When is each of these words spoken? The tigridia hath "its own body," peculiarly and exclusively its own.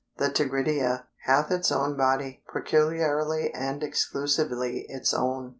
The 0.17 0.29
tigridia 0.31 1.03
hath 1.25 1.51
"its 1.51 1.71
own 1.71 1.95
body," 1.95 2.41
peculiarly 2.51 3.53
and 3.53 3.83
exclusively 3.83 4.87
its 4.89 5.13
own. 5.13 5.49